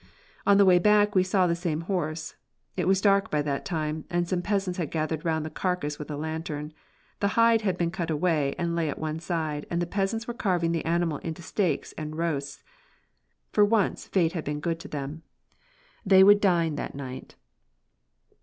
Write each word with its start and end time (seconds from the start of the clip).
On 0.47 0.57
the 0.57 0.65
way 0.65 0.79
back 0.79 1.13
we 1.13 1.21
saw 1.23 1.45
the 1.45 1.53
same 1.55 1.81
horse. 1.81 2.33
It 2.75 2.87
was 2.87 3.01
dark 3.01 3.29
by 3.29 3.43
that 3.43 3.65
time, 3.65 4.05
and 4.09 4.27
some 4.27 4.41
peasants 4.41 4.79
had 4.79 4.89
gathered 4.89 5.23
round 5.23 5.45
the 5.45 5.51
carcass 5.51 5.99
with 5.99 6.09
a 6.09 6.17
lantern. 6.17 6.73
The 7.19 7.27
hide 7.37 7.61
had 7.61 7.77
been 7.77 7.91
cut 7.91 8.09
away 8.09 8.55
and 8.57 8.75
lay 8.75 8.89
at 8.89 8.97
one 8.97 9.19
side, 9.19 9.67
and 9.69 9.79
the 9.79 9.85
peasants 9.85 10.27
were 10.27 10.33
carving 10.33 10.71
the 10.71 10.85
animal 10.85 11.19
into 11.19 11.43
steaks 11.43 11.93
and 11.99 12.17
roasts. 12.17 12.63
For 13.51 13.63
once 13.63 14.07
fate 14.07 14.31
had 14.31 14.43
been 14.43 14.59
good 14.59 14.79
to 14.79 14.87
them. 14.87 15.21
They 16.03 16.23
would 16.23 16.41
dine 16.41 16.77
that 16.77 16.95
night. 16.95 17.35